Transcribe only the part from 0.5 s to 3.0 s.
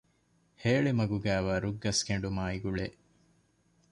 ހޭޅިމަގުގައިވާ ރުއްގަސް ކެނޑުމާއި ގުޅޭ